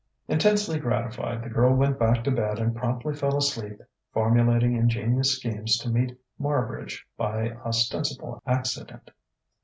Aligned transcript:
Intensely 0.27 0.79
gratified, 0.79 1.43
the 1.43 1.49
girl 1.49 1.75
went 1.75 1.99
back 1.99 2.23
to 2.23 2.31
bed 2.31 2.57
and 2.57 2.75
promptly 2.75 3.13
fell 3.13 3.37
asleep 3.37 3.79
formulating 4.11 4.75
ingenious 4.75 5.35
schemes 5.37 5.77
to 5.77 5.89
meet 5.91 6.17
Marbridge 6.39 7.05
by 7.17 7.51
ostensible 7.63 8.41
accident. 8.47 9.11